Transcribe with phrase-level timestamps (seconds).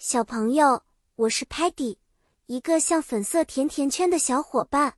[0.00, 0.84] 小朋友，
[1.16, 1.96] 我是 Patty，
[2.46, 4.96] 一个像粉色甜甜圈的小伙伴。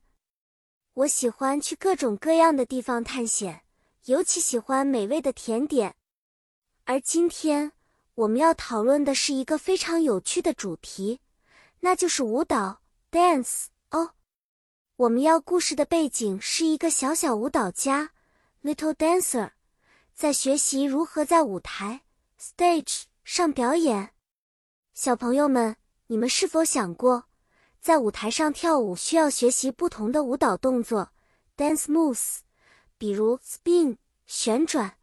[0.92, 3.64] 我喜欢去各种各样的地方探险，
[4.04, 5.96] 尤其喜欢美味的甜点。
[6.84, 7.72] 而今天
[8.14, 11.20] 我们要讨论的是一个非常有趣的主题，
[11.80, 13.68] 那就是舞蹈 （dance）。
[13.92, 14.10] 哦，
[14.96, 18.10] 我们要故事的背景是一个小小舞蹈家
[18.62, 19.52] （little dancer）
[20.14, 22.02] 在学习如何在舞台
[22.38, 24.12] （stage） 上表演。
[25.02, 25.76] 小朋友们，
[26.08, 27.24] 你们是否想过，
[27.80, 31.10] 在舞台上跳舞需要学习不同的舞蹈动作
[31.56, 32.40] （dance moves），
[32.98, 33.96] 比如 spin（
[34.26, 34.98] 旋转）、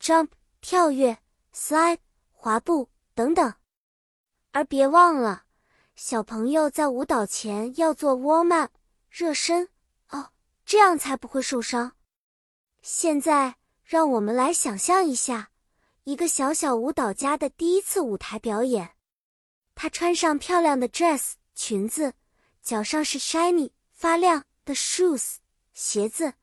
[0.00, 0.28] jump（
[0.60, 1.18] 跳跃）、
[1.52, 1.98] slide（
[2.30, 3.52] 滑步）等等。
[4.52, 5.42] 而别忘了，
[5.96, 8.70] 小朋友在舞蹈前要做 warm up（
[9.10, 9.68] 热身）
[10.10, 10.30] 哦，
[10.64, 11.90] 这样才不会受伤。
[12.82, 15.50] 现在，让我们来想象一下，
[16.04, 18.92] 一个小小舞蹈家的第一次舞台表演。
[19.82, 22.12] 她穿上漂亮的 dress 裙子，
[22.60, 25.36] 脚上是 shiny 发亮的 shoes
[25.72, 26.34] 鞋子，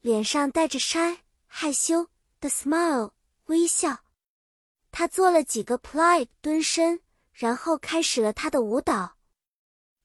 [0.00, 2.08] 脸上带着 shy 害羞
[2.40, 3.10] 的 smile
[3.48, 3.98] 微笑。
[4.90, 7.02] 她做了几个 plie 蹲身，
[7.34, 9.18] 然后开始了她的舞蹈。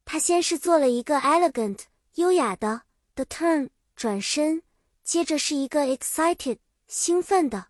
[0.03, 1.83] 她先是做了一个 elegant
[2.15, 2.81] 优雅的
[3.15, 4.63] the turn 转身，
[5.05, 6.57] 接着是一个 excited
[6.89, 7.67] 兴奋的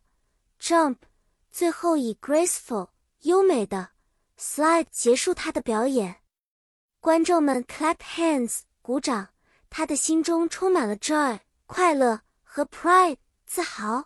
[0.59, 0.97] jump，
[1.51, 3.91] 最后以 graceful 优美的。
[4.43, 6.23] Slide 结束他的表演，
[6.99, 9.29] 观众们 clap hands 鼓掌，
[9.69, 14.05] 他的心中充满了 joy 快乐和 pride 自豪。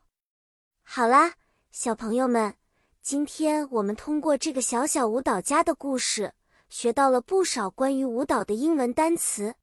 [0.83, 1.35] 好啦，
[1.71, 2.55] 小朋友们，
[3.01, 6.33] 今天我们通过这个小小舞蹈家的故事，
[6.67, 9.55] 学到了不少关于舞蹈的英文单词。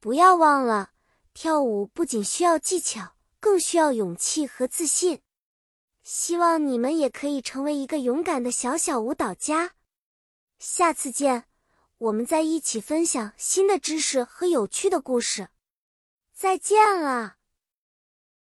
[0.00, 0.92] 不要忘了，
[1.34, 5.20] 跳舞不仅需要技巧，更需要勇气和自信。
[6.02, 9.72] 希望你们也可以成为一个勇敢的小小舞蹈家。
[10.60, 11.46] 下次见，
[11.96, 15.48] 我们再一起分享新的知识和有趣的故事。
[16.34, 17.39] 再见了。